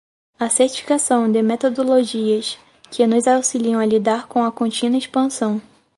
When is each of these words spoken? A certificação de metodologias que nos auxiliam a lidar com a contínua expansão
A 0.39 0.49
certificação 0.49 1.31
de 1.31 1.43
metodologias 1.43 2.57
que 2.89 3.05
nos 3.05 3.27
auxiliam 3.27 3.77
a 3.79 3.85
lidar 3.85 4.25
com 4.25 4.43
a 4.43 4.51
contínua 4.51 4.97
expansão 4.97 5.61